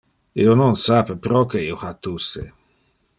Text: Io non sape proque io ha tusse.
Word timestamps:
Io 0.45 0.53
non 0.61 0.77
sape 0.83 1.15
proque 1.27 1.61
io 1.67 1.77
ha 1.83 1.91
tusse. 2.07 2.47